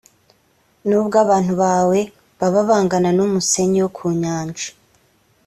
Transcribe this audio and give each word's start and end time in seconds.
nubwo 0.87 1.15
abantu 1.25 1.53
bawe 1.63 1.99
baba 2.39 2.61
bangana 2.69 3.09
n 3.17 3.19
umusenyi 3.27 3.79
wo 3.83 3.89
ku 3.97 4.05
nyanja 4.21 4.67